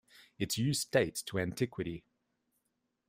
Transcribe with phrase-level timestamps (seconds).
[0.39, 2.03] Its use dates to antiquity.